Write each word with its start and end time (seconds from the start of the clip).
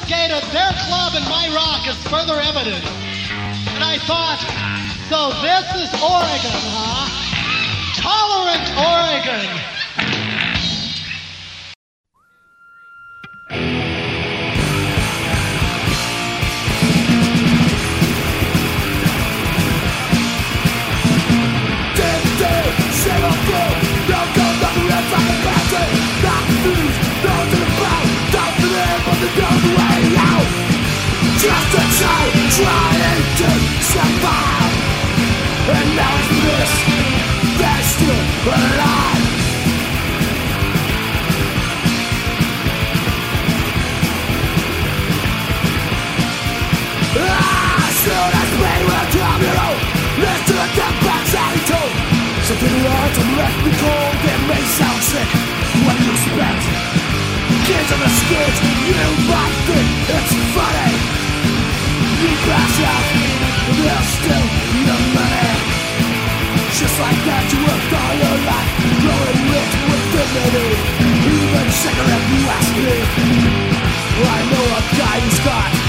confiscated 0.00 0.42
their 0.52 0.72
club 0.86 1.12
and 1.14 1.24
my 1.28 1.48
rock 1.54 1.86
is 1.86 1.96
further 2.08 2.40
evidence. 2.40 2.86
And 3.74 3.84
I 3.84 3.98
thought, 3.98 4.40
so 5.08 5.30
this 5.42 5.66
is 5.76 5.90
Oregon, 6.02 6.56
huh? 6.70 7.08
Tolerant 8.00 8.66
Oregon. 8.78 9.79
Kids 57.66 57.92
on 57.92 58.00
the 58.00 58.08
streets, 58.08 58.58
you 58.88 59.06
might 59.30 59.54
think 59.66 59.88
it's 60.10 60.34
funny 60.54 60.89
You 62.20 62.28
pass 62.28 62.76
out, 62.84 63.06
there's 63.80 64.08
still 64.20 64.46
no 64.84 64.96
money 65.16 65.56
Just 66.76 66.96
like 67.00 67.20
that 67.24 67.48
you. 67.48 67.64
worked 67.64 67.92
all 67.96 68.14
your 68.20 68.38
life 68.44 68.72
Growing 69.00 69.40
rich 69.48 69.74
with 69.88 70.04
me 70.04 70.44
I 74.20 74.38
know 74.52 74.66
a 74.68 74.82
guy 75.00 75.16
who's 75.24 75.40
got 75.40 75.80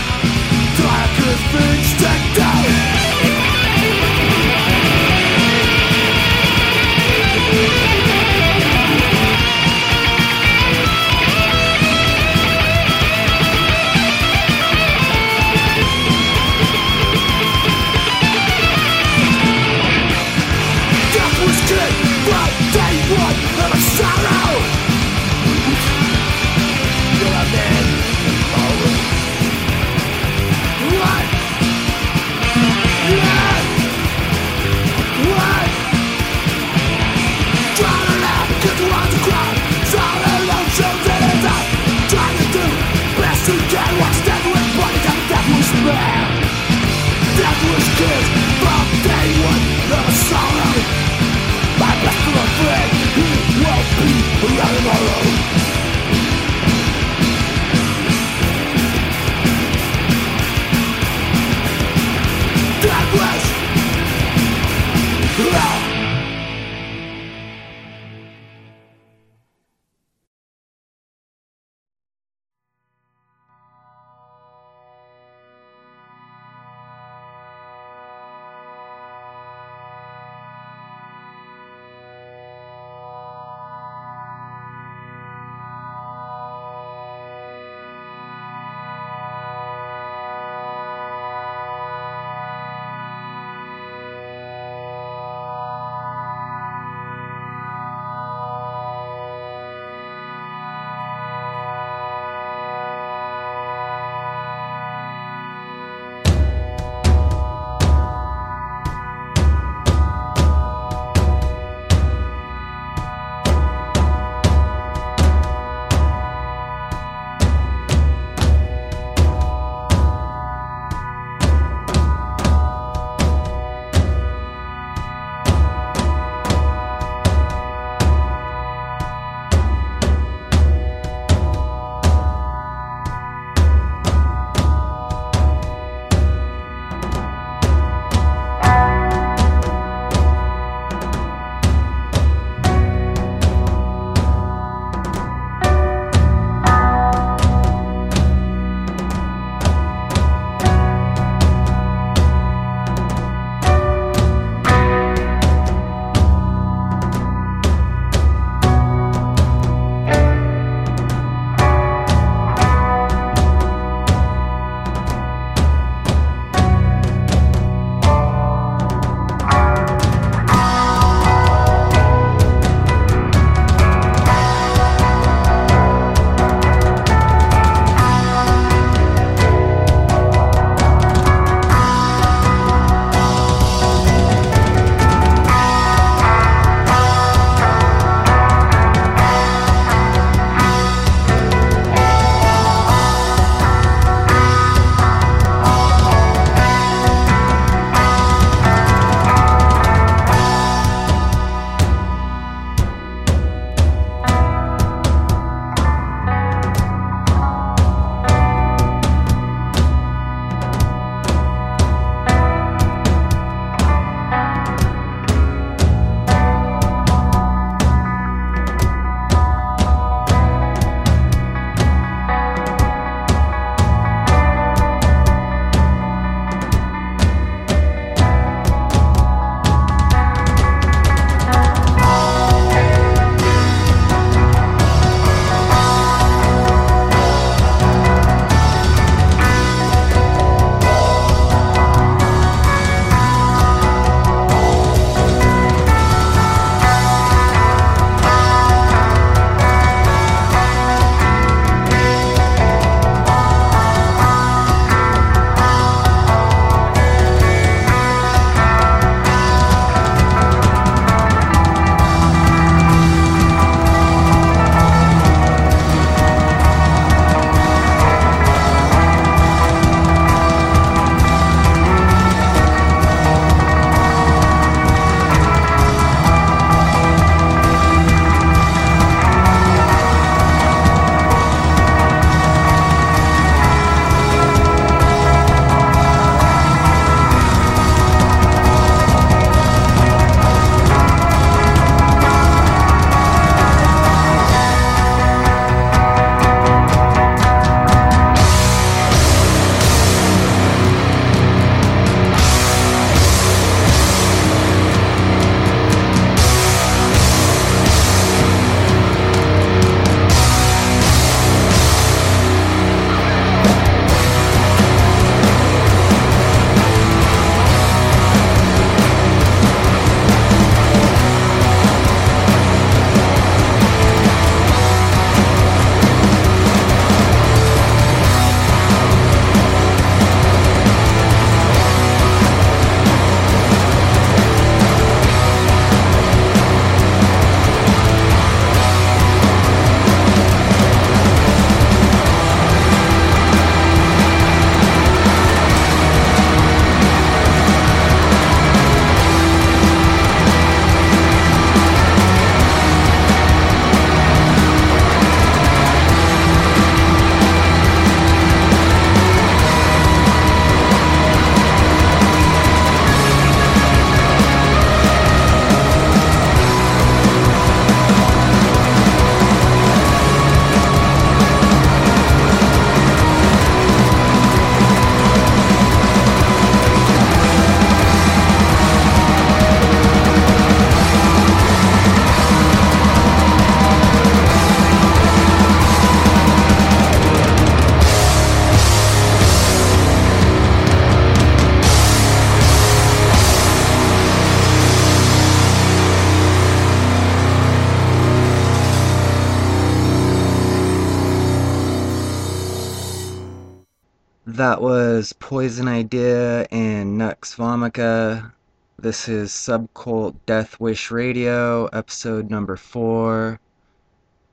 Poison 405.52 405.90
Idea 405.90 406.66
and 406.72 407.18
Nux 407.18 407.58
Vomica. 407.58 408.54
This 408.98 409.28
is 409.28 409.52
Subcult 409.52 410.34
Death 410.46 410.80
Wish 410.80 411.12
Radio, 411.12 411.88
episode 411.88 412.50
number 412.50 412.78
four 412.78 413.60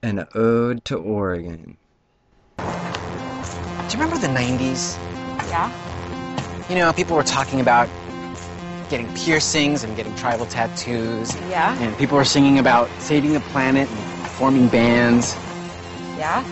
An 0.03 0.27
Ode 0.35 0.85
to 0.87 0.97
Oregon. 0.97 1.77
Do 2.57 2.65
you 2.65 3.93
remember 3.93 4.19
the 4.19 4.27
90s? 4.27 4.99
Yeah? 5.49 5.71
You 6.69 6.75
know, 6.75 6.93
people 6.93 7.15
were 7.15 7.23
talking 7.23 7.61
about 7.61 7.89
getting 8.91 9.07
piercings 9.15 9.85
and 9.85 9.97
getting 9.97 10.17
tribal 10.17 10.47
tattoos. 10.47 11.33
Yeah? 11.43 11.81
And 11.81 11.97
people 11.97 12.17
were 12.17 12.25
singing 12.25 12.59
about 12.59 12.91
saving 12.99 13.35
the 13.35 13.41
planet 13.53 13.89
and 13.89 14.27
forming 14.31 14.67
bands. 14.67 15.37
Yeah? 16.17 16.43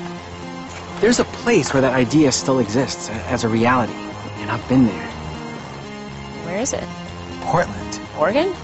There's 1.01 1.19
a 1.19 1.25
place 1.25 1.75
where 1.75 1.81
that 1.81 1.95
idea 1.95 2.31
still 2.31 2.61
exists 2.61 3.11
as 3.11 3.43
a 3.43 3.49
reality, 3.49 3.93
and 4.47 4.53
I've 4.53 4.69
been 4.69 4.87
there. 4.87 5.09
Where 6.47 6.59
is 6.59 6.73
it? 6.73 6.85
Portland. 7.41 8.01
Oregon? 8.17 8.55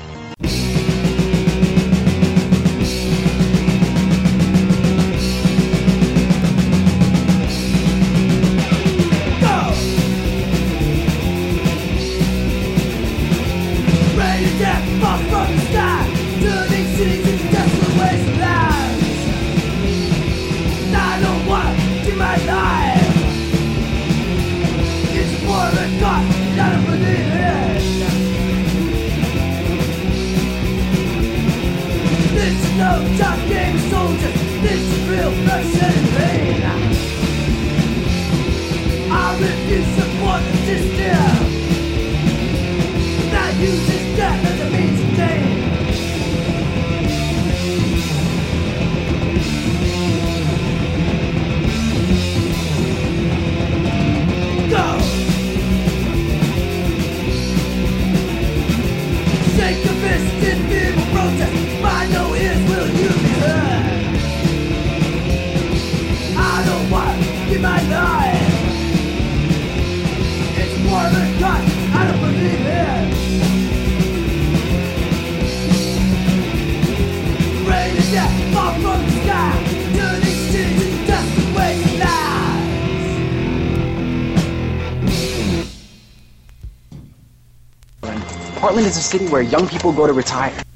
Portland 88.73 88.89
is 88.91 88.97
a 88.97 89.03
city 89.03 89.27
where 89.29 89.43
young 89.43 89.69
people 89.69 89.93
go 89.93 90.07
to 90.07 90.15
retire. 90.15 90.72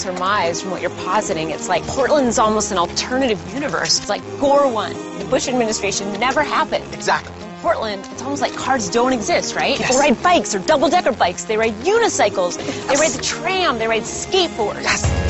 Surmise 0.00 0.62
from 0.62 0.70
what 0.70 0.80
you're 0.80 0.90
positing, 0.90 1.50
it's 1.50 1.68
like 1.68 1.82
Portland's 1.86 2.38
almost 2.38 2.72
an 2.72 2.78
alternative 2.78 3.38
universe. 3.52 3.98
It's 4.00 4.08
like 4.08 4.22
Gore 4.40 4.66
won. 4.72 4.92
The 5.18 5.26
Bush 5.26 5.46
administration 5.46 6.10
never 6.18 6.42
happened. 6.42 6.84
Exactly. 6.94 7.34
In 7.44 7.50
Portland, 7.60 8.08
it's 8.10 8.22
almost 8.22 8.40
like 8.40 8.54
cars 8.54 8.88
don't 8.88 9.12
exist, 9.12 9.54
right? 9.54 9.78
Yes. 9.78 9.88
People 9.88 10.00
ride 10.00 10.22
bikes 10.22 10.54
or 10.54 10.60
double-decker 10.60 11.12
bikes. 11.12 11.44
They 11.44 11.58
ride 11.58 11.74
unicycles. 11.74 12.56
They 12.56 12.96
ride 12.96 13.10
the 13.10 13.22
tram. 13.22 13.78
They 13.78 13.86
ride 13.86 14.02
skateboards. 14.02 14.82
Yes. 14.82 15.29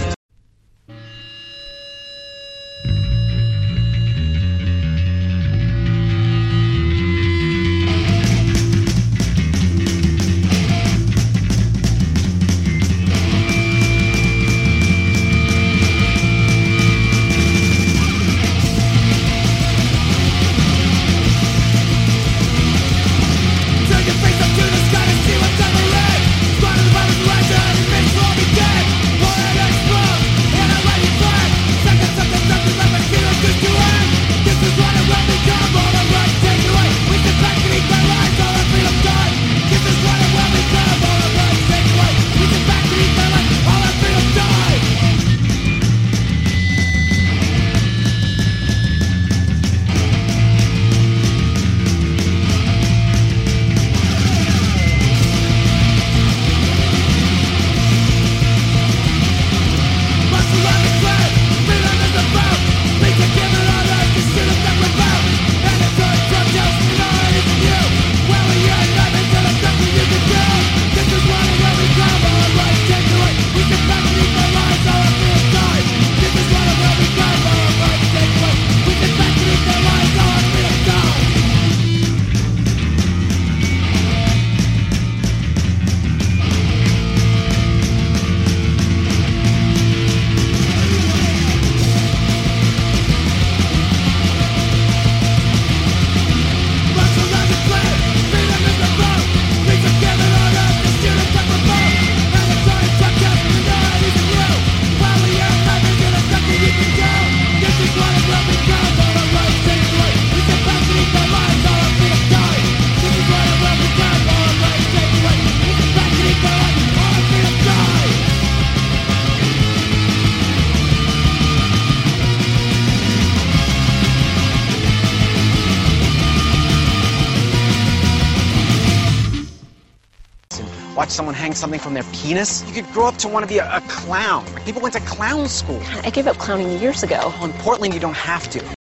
hang 131.51 131.57
something 131.57 131.81
from 131.81 131.95
their 131.95 132.05
penis. 132.13 132.65
You 132.69 132.75
could 132.75 132.93
grow 132.93 133.07
up 133.07 133.17
to 133.17 133.29
want 133.29 133.43
to 133.45 133.49
be 133.49 133.59
a, 133.59 133.77
a 133.77 133.81
clown. 133.83 134.45
Like, 134.55 134.65
people 134.65 134.81
went 134.81 134.95
to 134.95 135.01
clown 135.01 135.49
school. 135.49 135.81
I 136.05 136.11
gave 136.11 136.27
up 136.27 136.37
clowning 136.37 136.79
years 136.79 137.03
ago. 137.03 137.19
Well, 137.41 137.47
in 137.47 137.53
Portland, 137.55 137.95
you 137.95 138.01
don't 138.01 138.15
have 138.15 138.49
to. 138.51 138.80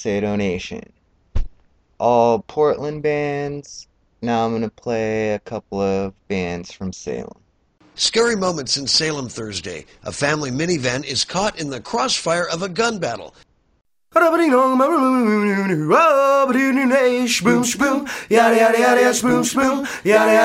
Say 0.00 0.20
donation. 0.20 0.92
All 1.98 2.38
Portland 2.38 3.02
bands. 3.02 3.86
Now 4.22 4.46
I'm 4.46 4.52
going 4.52 4.62
to 4.62 4.70
play 4.70 5.34
a 5.34 5.38
couple 5.40 5.78
of 5.78 6.14
bands 6.26 6.72
from 6.72 6.90
Salem. 6.90 7.36
Scary 7.96 8.34
moments 8.34 8.78
in 8.78 8.86
Salem 8.86 9.28
Thursday. 9.28 9.84
A 10.04 10.10
family 10.10 10.50
minivan 10.50 11.04
is 11.04 11.26
caught 11.26 11.60
in 11.60 11.68
the 11.68 11.82
crossfire 11.82 12.48
of 12.48 12.62
a 12.62 12.68
gun 12.70 12.98
battle. 12.98 13.34
Spoon, 17.28 17.60
spoon, 17.64 18.08
yada 18.30 18.56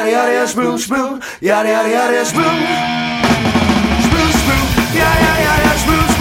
yada 0.04 0.50
spoon, 0.50 0.60
spoon, 0.78 1.22
yada 1.40 1.70
yada 1.70 1.70
yada, 1.90 2.26
spoon, 2.26 2.44
spoon, 5.70 5.96
spoon. 5.96 6.15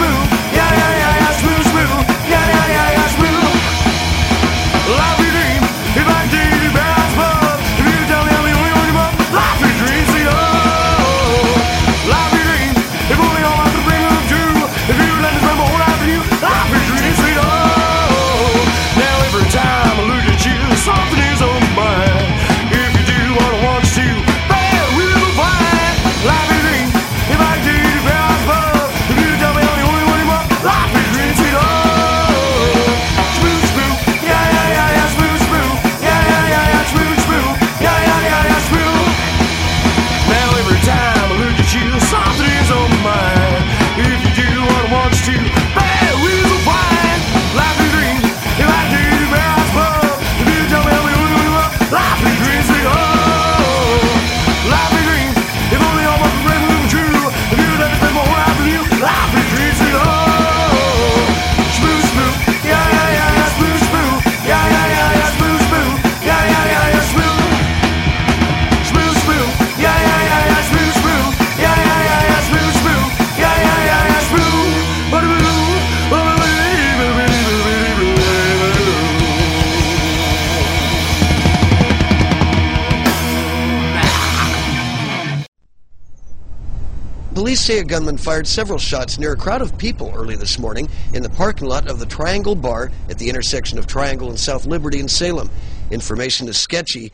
say 87.65 87.79
a 87.79 87.83
gunman 87.83 88.15
fired 88.15 88.45
several 88.45 88.77
shots 88.77 89.17
near 89.17 89.31
a 89.31 89.35
crowd 89.35 89.59
of 89.59 89.75
people 89.79 90.13
early 90.13 90.35
this 90.35 90.59
morning 90.59 90.87
in 91.13 91.23
the 91.23 91.29
parking 91.31 91.67
lot 91.67 91.89
of 91.89 91.97
the 91.97 92.05
Triangle 92.05 92.53
Bar 92.53 92.91
at 93.09 93.17
the 93.17 93.27
intersection 93.27 93.79
of 93.79 93.87
Triangle 93.87 94.29
and 94.29 94.39
South 94.39 94.67
Liberty 94.67 94.99
in 94.99 95.07
Salem. 95.07 95.49
Information 95.89 96.47
is 96.47 96.59
sketchy, 96.59 97.11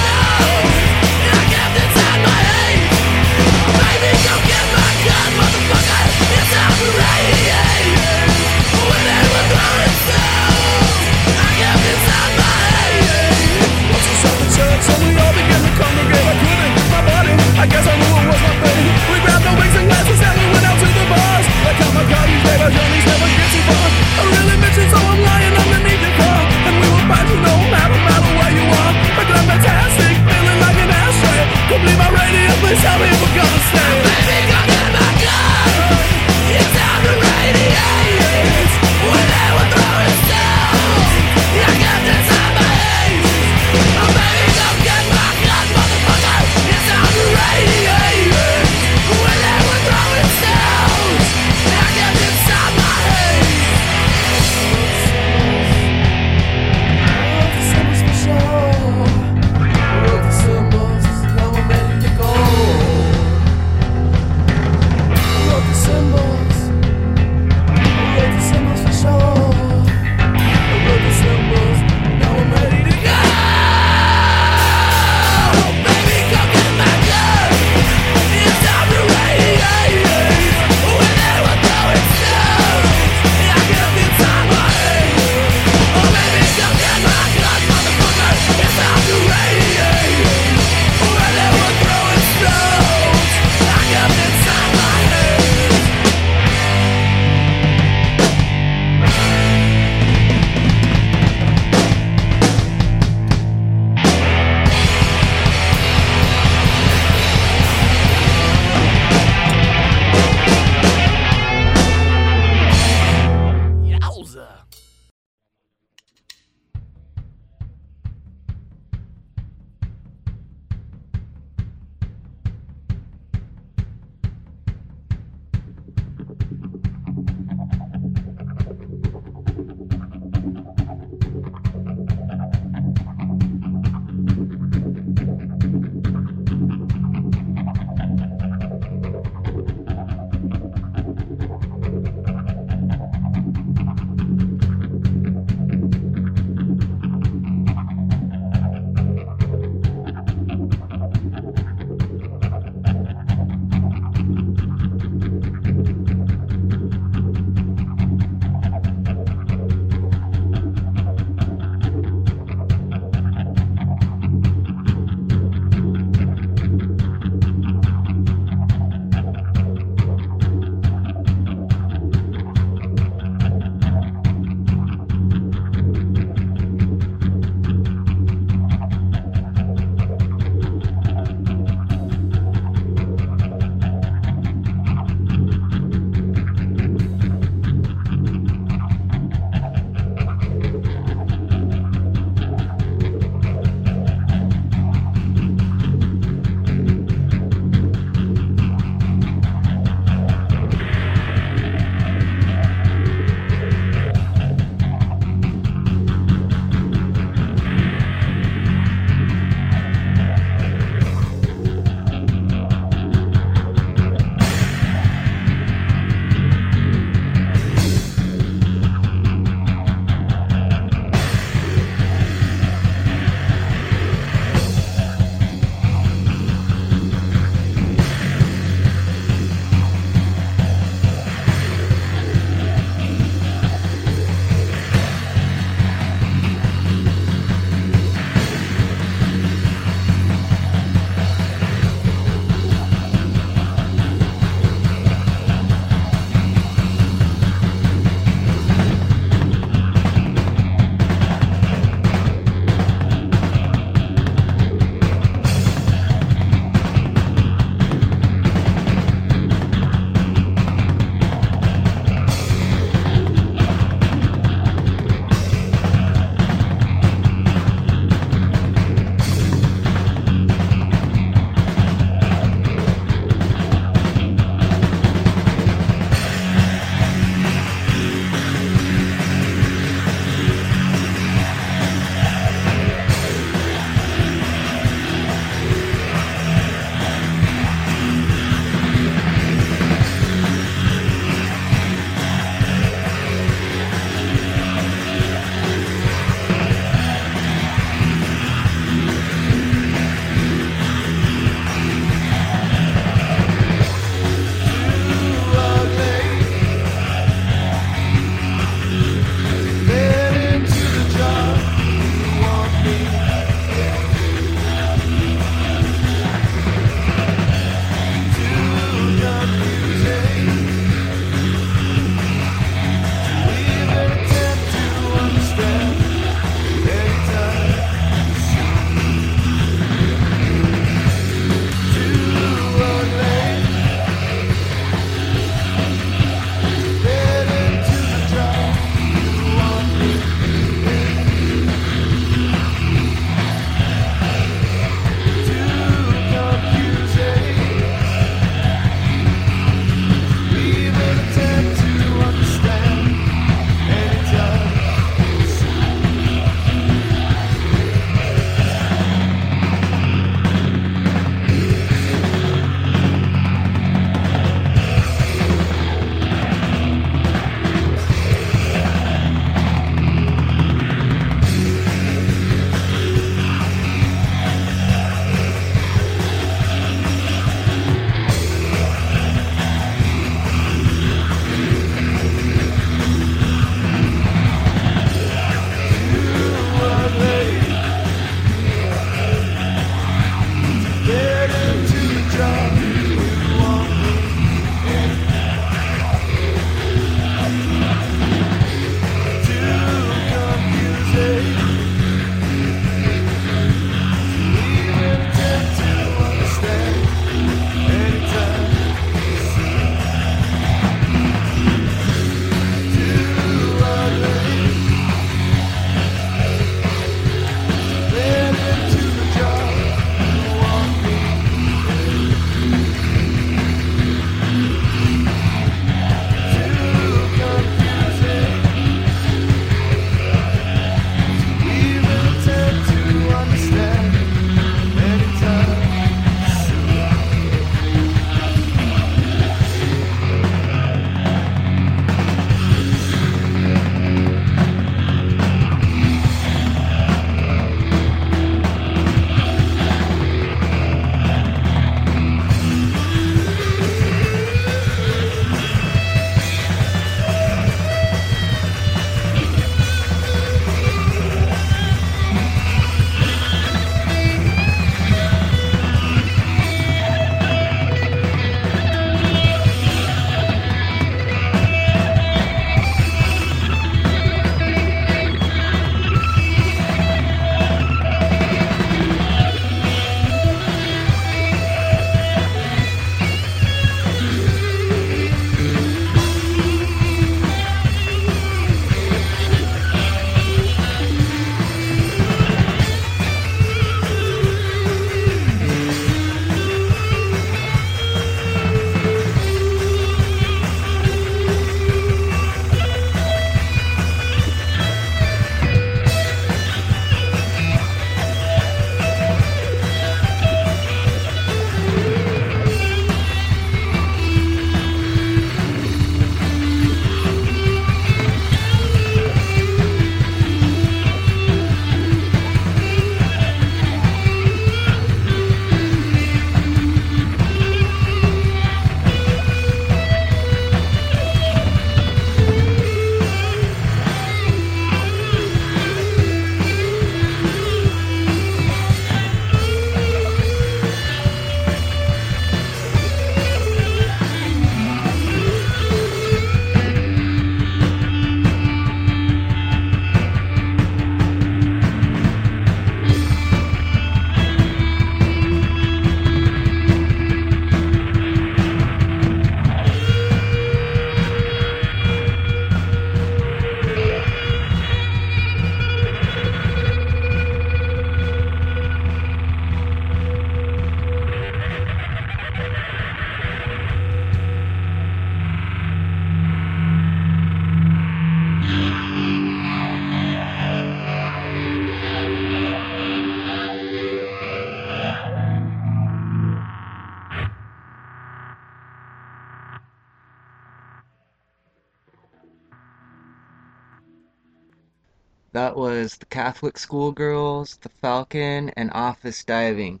That 595.72 595.78
was 595.78 596.18
the 596.18 596.26
Catholic 596.26 596.76
Schoolgirls, 596.76 597.78
the 597.80 597.88
Falcon, 597.88 598.68
and 598.76 598.90
Office 598.92 599.42
Diving. 599.42 600.00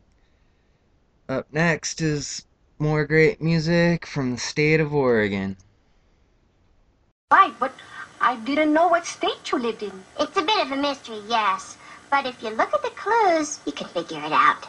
Up 1.30 1.46
next 1.50 2.02
is 2.02 2.44
more 2.78 3.06
great 3.06 3.40
music 3.40 4.04
from 4.04 4.32
the 4.32 4.38
state 4.38 4.80
of 4.80 4.92
Oregon. 4.92 5.56
Right, 7.30 7.54
but 7.58 7.72
I 8.20 8.36
didn't 8.36 8.74
know 8.74 8.88
what 8.88 9.06
state 9.06 9.50
you 9.50 9.58
lived 9.60 9.82
in. 9.82 10.04
It's 10.20 10.36
a 10.36 10.42
bit 10.42 10.60
of 10.60 10.72
a 10.72 10.76
mystery, 10.76 11.22
yes. 11.26 11.78
But 12.10 12.26
if 12.26 12.42
you 12.42 12.50
look 12.50 12.74
at 12.74 12.82
the 12.82 12.90
clues, 12.90 13.58
you 13.64 13.72
can 13.72 13.88
figure 13.88 14.22
it 14.22 14.32
out. 14.32 14.68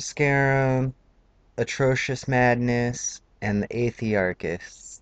Scarum, 0.00 0.94
Atrocious 1.56 2.28
Madness, 2.28 3.20
and 3.42 3.62
the 3.62 3.68
Athearchists. 3.68 5.00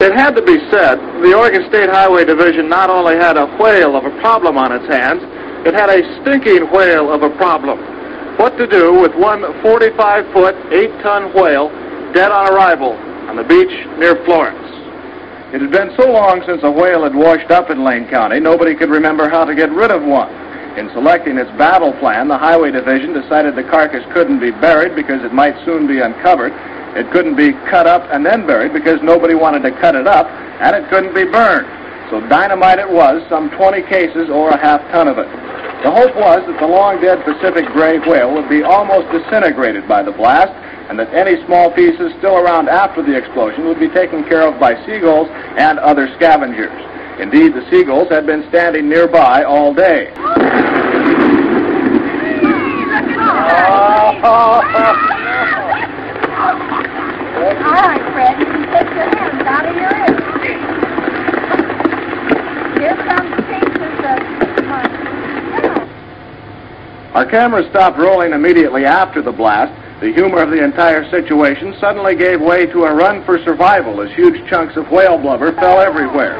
It 0.00 0.12
had 0.12 0.36
to 0.36 0.42
be 0.42 0.58
said, 0.70 0.96
the 1.22 1.34
Oregon 1.34 1.68
State 1.68 1.88
Highway 1.88 2.24
Division 2.24 2.68
not 2.68 2.90
only 2.90 3.16
had 3.16 3.36
a 3.36 3.46
whale 3.56 3.96
of 3.96 4.04
a 4.04 4.10
problem 4.20 4.58
on 4.58 4.70
its 4.70 4.86
hands, 4.86 5.22
it 5.66 5.74
had 5.74 5.88
a 5.88 6.20
stinking 6.20 6.70
whale 6.70 7.10
of 7.10 7.22
a 7.22 7.30
problem. 7.36 7.78
What 8.36 8.58
to 8.58 8.66
do 8.66 8.92
with 8.92 9.14
one 9.14 9.40
45-foot, 9.64 10.54
8-ton 10.70 11.32
whale 11.34 11.70
dead 12.12 12.30
on 12.30 12.52
arrival 12.52 12.92
on 13.28 13.36
the 13.36 13.44
beach 13.44 13.72
near 13.98 14.22
Florence? 14.24 14.62
It 15.54 15.62
had 15.62 15.70
been 15.70 15.96
so 15.96 16.12
long 16.12 16.42
since 16.44 16.62
a 16.62 16.70
whale 16.70 17.04
had 17.04 17.14
washed 17.14 17.50
up 17.50 17.70
in 17.70 17.82
Lane 17.82 18.06
County, 18.08 18.38
nobody 18.38 18.74
could 18.74 18.90
remember 18.90 19.28
how 19.28 19.44
to 19.44 19.54
get 19.54 19.70
rid 19.70 19.90
of 19.90 20.02
one. 20.02 20.45
In 20.76 20.90
selecting 20.92 21.38
its 21.38 21.50
battle 21.56 21.94
plan, 21.94 22.28
the 22.28 22.36
Highway 22.36 22.70
Division 22.70 23.14
decided 23.14 23.56
the 23.56 23.64
carcass 23.64 24.04
couldn't 24.12 24.40
be 24.40 24.50
buried 24.50 24.94
because 24.94 25.24
it 25.24 25.32
might 25.32 25.56
soon 25.64 25.86
be 25.86 26.00
uncovered. 26.00 26.52
It 26.92 27.10
couldn't 27.10 27.34
be 27.34 27.52
cut 27.72 27.86
up 27.86 28.04
and 28.12 28.24
then 28.24 28.46
buried 28.46 28.74
because 28.74 29.00
nobody 29.00 29.34
wanted 29.34 29.62
to 29.62 29.70
cut 29.80 29.94
it 29.94 30.06
up, 30.06 30.28
and 30.60 30.76
it 30.76 30.88
couldn't 30.90 31.14
be 31.14 31.24
burned. 31.24 31.64
So 32.10 32.20
dynamite 32.28 32.78
it 32.78 32.90
was, 32.90 33.24
some 33.30 33.48
20 33.56 33.88
cases 33.88 34.28
or 34.28 34.50
a 34.50 34.58
half 34.58 34.82
ton 34.92 35.08
of 35.08 35.16
it. 35.16 35.28
The 35.82 35.90
hope 35.90 36.14
was 36.14 36.44
that 36.46 36.60
the 36.60 36.66
long-dead 36.68 37.24
Pacific 37.24 37.64
gray 37.72 37.98
whale 37.98 38.34
would 38.34 38.48
be 38.48 38.62
almost 38.62 39.10
disintegrated 39.12 39.88
by 39.88 40.02
the 40.02 40.12
blast, 40.12 40.52
and 40.90 40.98
that 40.98 41.08
any 41.14 41.42
small 41.46 41.72
pieces 41.72 42.12
still 42.18 42.36
around 42.36 42.68
after 42.68 43.02
the 43.02 43.16
explosion 43.16 43.64
would 43.64 43.80
be 43.80 43.88
taken 43.88 44.24
care 44.24 44.42
of 44.46 44.60
by 44.60 44.76
seagulls 44.84 45.28
and 45.56 45.78
other 45.78 46.06
scavengers. 46.16 46.72
Indeed, 47.18 47.54
the 47.54 47.64
seagulls 47.70 48.08
had 48.10 48.26
been 48.26 48.46
standing 48.50 48.88
nearby 48.88 49.42
all 49.42 49.72
day. 49.72 50.12
All 57.66 57.72
right, 57.72 58.02
Fred, 58.12 58.38
you 58.38 58.44
can 58.44 58.66
take 58.72 58.88
your 58.94 59.08
hands 59.16 59.42
out 59.46 59.66
of 59.66 59.74
your 59.76 59.96
ears. 59.96 60.20
Here 62.78 62.96
comes 63.06 63.34
pieces 63.48 63.98
of... 64.04 64.20
Our 67.16 67.24
camera 67.24 67.68
stopped 67.70 67.98
rolling 67.98 68.32
immediately 68.32 68.84
after 68.84 69.22
the 69.22 69.32
blast. 69.32 69.72
The 70.00 70.12
humor 70.12 70.42
of 70.42 70.50
the 70.50 70.62
entire 70.62 71.08
situation 71.10 71.74
suddenly 71.80 72.14
gave 72.14 72.42
way 72.42 72.66
to 72.66 72.84
a 72.84 72.94
run 72.94 73.24
for 73.24 73.42
survival 73.42 74.02
as 74.02 74.10
huge 74.12 74.46
chunks 74.50 74.76
of 74.76 74.90
whale 74.90 75.16
blubber 75.16 75.52
fell 75.54 75.80
everywhere. 75.80 76.36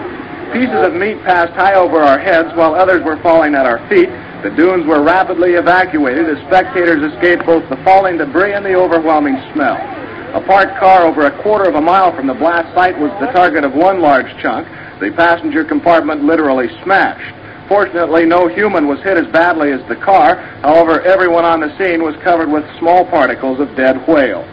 Pieces 0.57 0.87
of 0.87 0.95
meat 0.95 1.21
passed 1.23 1.53
high 1.53 1.75
over 1.75 2.01
our 2.01 2.19
heads 2.19 2.49
while 2.57 2.75
others 2.75 3.05
were 3.05 3.21
falling 3.21 3.55
at 3.55 3.67
our 3.67 3.77
feet. 3.91 4.09
The 4.43 4.49
dunes 4.57 4.87
were 4.87 5.03
rapidly 5.03 5.53
evacuated 5.53 6.31
as 6.31 6.39
spectators 6.47 7.13
escaped 7.13 7.45
both 7.45 7.69
the 7.69 7.77
falling 7.85 8.17
debris 8.17 8.55
and 8.55 8.65
the 8.65 8.73
overwhelming 8.73 9.37
smell. 9.53 9.77
A 10.33 10.41
parked 10.47 10.81
car 10.81 11.05
over 11.05 11.27
a 11.27 11.43
quarter 11.43 11.69
of 11.69 11.75
a 11.75 11.81
mile 11.83 12.17
from 12.17 12.27
the 12.27 12.33
blast 12.33 12.75
site 12.75 12.99
was 12.99 13.11
the 13.21 13.31
target 13.33 13.65
of 13.65 13.75
one 13.75 14.01
large 14.01 14.33
chunk. 14.41 14.67
The 14.99 15.13
passenger 15.13 15.63
compartment 15.63 16.25
literally 16.25 16.69
smashed. 16.85 17.37
Fortunately, 17.69 18.25
no 18.25 18.49
human 18.49 18.89
was 18.89 18.99
hit 19.03 19.19
as 19.19 19.31
badly 19.33 19.73
as 19.73 19.87
the 19.91 19.97
car. 19.97 20.37
However, 20.63 21.03
everyone 21.03 21.45
on 21.45 21.61
the 21.61 21.77
scene 21.77 22.03
was 22.03 22.17
covered 22.25 22.49
with 22.49 22.65
small 22.79 23.05
particles 23.05 23.61
of 23.61 23.77
dead 23.77 24.09
whale. 24.09 24.49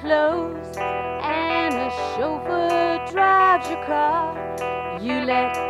Clothes 0.00 0.76
and 0.76 1.74
a 1.74 1.90
chauffeur 1.90 3.04
drives 3.10 3.68
your 3.70 3.82
car, 3.84 4.36
you 5.00 5.24
let 5.24 5.65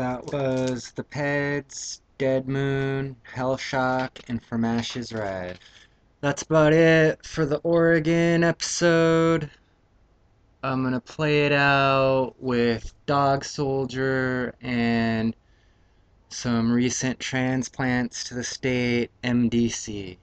That 0.00 0.32
was 0.32 0.92
The 0.92 1.04
Peds, 1.04 2.00
Dead 2.16 2.48
Moon, 2.48 3.16
Hellshock, 3.34 4.08
and 4.28 4.42
From 4.42 4.64
Ashes 4.64 5.12
Rise. 5.12 5.56
That's 6.22 6.40
about 6.40 6.72
it 6.72 7.22
for 7.26 7.44
the 7.44 7.58
Oregon 7.58 8.42
episode. 8.42 9.50
I'm 10.62 10.82
gonna 10.82 11.02
play 11.02 11.44
it 11.44 11.52
out 11.52 12.32
with 12.38 12.94
Dog 13.04 13.44
Soldier 13.44 14.54
and 14.62 15.36
some 16.30 16.72
recent 16.72 17.20
transplants 17.20 18.24
to 18.24 18.34
the 18.34 18.44
state, 18.44 19.10
MDC. 19.22 20.16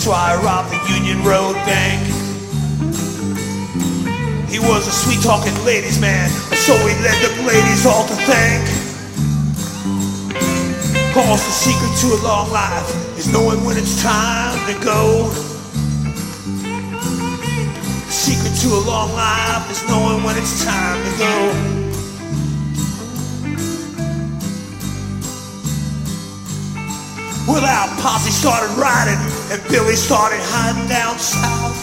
That's 0.00 0.08
why 0.08 0.32
I 0.32 0.42
robbed 0.42 0.70
the 0.70 0.94
Union 0.96 1.22
Road 1.22 1.52
Bank. 1.68 2.00
He 4.48 4.58
was 4.58 4.88
a 4.88 4.90
sweet 4.90 5.20
talking 5.22 5.52
ladies 5.62 6.00
man, 6.00 6.30
so 6.56 6.72
he 6.88 6.94
led 7.04 7.20
the 7.20 7.42
ladies 7.46 7.84
all 7.84 8.08
to 8.08 8.14
thank. 8.24 8.64
Cause 11.12 11.44
the 11.44 11.52
secret 11.52 11.92
to 12.00 12.16
a 12.16 12.20
long 12.26 12.50
life 12.50 13.18
is 13.18 13.30
knowing 13.30 13.62
when 13.62 13.76
it's 13.76 14.02
time 14.02 14.56
to 14.72 14.82
go. 14.82 15.28
The 18.06 18.10
secret 18.10 18.56
to 18.62 18.68
a 18.76 18.82
long 18.88 19.12
life 19.12 19.70
is 19.70 19.86
knowing 19.86 20.24
when 20.24 20.38
it's 20.38 20.64
time 20.64 21.04
to 21.04 21.18
go. 21.18 21.79
Well, 27.50 27.64
our 27.64 27.88
posse 28.00 28.30
started 28.30 28.72
riding, 28.78 29.18
and 29.50 29.60
Billy 29.68 29.96
started 29.96 30.38
hiding 30.40 30.86
down 30.86 31.18
south. 31.18 31.74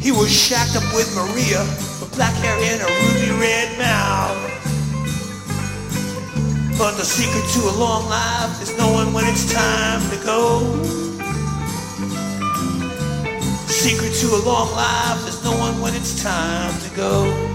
He 0.00 0.12
was 0.12 0.30
shacked 0.30 0.76
up 0.76 0.86
with 0.94 1.10
Maria, 1.16 1.58
with 1.98 2.14
black 2.14 2.32
hair 2.34 2.54
and 2.54 2.80
a 2.80 2.86
ruby 2.86 3.32
red 3.42 3.76
mouth. 3.76 4.38
But 6.78 6.96
the 6.96 7.04
secret 7.04 7.42
to 7.54 7.70
a 7.70 7.74
long 7.76 8.08
life 8.08 8.62
is 8.62 8.78
knowing 8.78 9.12
when 9.12 9.26
it's 9.26 9.52
time 9.52 10.00
to 10.10 10.16
go. 10.24 10.60
The 13.66 13.72
secret 13.72 14.14
to 14.14 14.26
a 14.36 14.42
long 14.46 14.70
life 14.76 15.26
is 15.26 15.42
knowing 15.42 15.80
when 15.80 15.92
it's 15.94 16.22
time 16.22 16.72
to 16.82 16.90
go. 16.94 17.53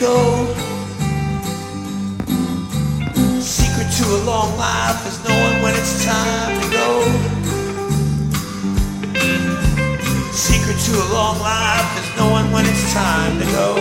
Go. 0.00 0.46
Secret 3.38 3.88
to 3.98 4.04
a 4.16 4.20
long 4.24 4.56
life 4.56 5.06
is 5.06 5.22
knowing 5.28 5.62
when 5.62 5.74
it's 5.76 6.02
time 6.06 6.58
to 6.58 6.70
go. 6.72 7.02
Secret 10.32 10.78
to 10.86 10.92
a 10.96 11.08
long 11.12 11.38
life 11.40 11.90
is 12.00 12.16
knowing 12.16 12.50
when 12.50 12.64
it's 12.64 12.92
time 12.94 13.38
to 13.40 13.44
go. 13.52 13.74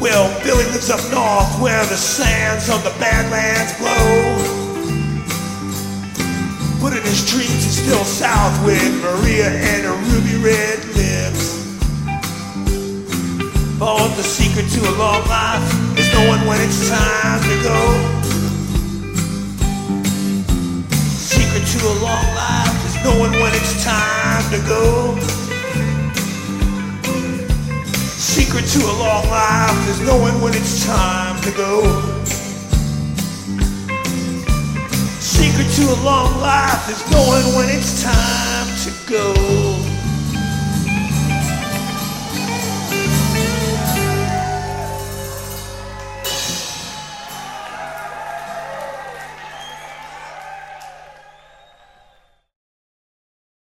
Well, 0.00 0.26
Billy 0.42 0.64
lives 0.72 0.88
up 0.88 1.00
north 1.12 1.60
where 1.60 1.84
the 1.84 1.96
sands 1.96 2.70
of 2.70 2.82
the 2.82 2.98
Badlands 2.98 3.76
blow. 3.78 4.62
But 6.80 6.96
in 6.96 7.02
his 7.02 7.30
dreams, 7.30 7.62
he's 7.62 7.82
still 7.84 8.04
south 8.04 8.64
with 8.64 8.90
Maria 9.02 9.50
and 9.50 9.86
a 9.86 9.92
ruby 9.92 10.42
red. 10.42 10.91
But 13.82 14.14
the 14.14 14.22
secret 14.22 14.70
to 14.70 14.80
a 14.88 14.94
long 14.94 15.26
life 15.26 15.98
is 15.98 16.06
knowing 16.14 16.46
when 16.46 16.60
it's 16.60 16.88
time 16.88 17.42
to 17.42 17.56
go. 17.66 17.80
Secret 21.18 21.66
to 21.66 21.78
a 21.88 21.94
long 21.98 22.26
life 22.38 22.78
is 22.86 22.94
knowing 23.02 23.32
when 23.42 23.52
it's 23.52 23.82
time 23.82 24.44
to 24.54 24.58
go. 24.68 25.18
Secret 28.14 28.66
to 28.70 28.78
a 28.86 28.94
long 29.02 29.28
life 29.28 29.88
is 29.90 30.00
knowing 30.06 30.40
when 30.40 30.54
it's 30.54 30.86
time 30.86 31.42
to 31.42 31.50
go. 31.50 31.82
Secret 35.18 35.68
to 35.74 35.82
a 35.90 35.98
long 36.04 36.40
life 36.40 36.88
is 36.88 37.02
knowing 37.10 37.56
when 37.56 37.68
it's 37.68 38.00
time 38.00 38.68
to 38.84 39.10
go. 39.10 39.61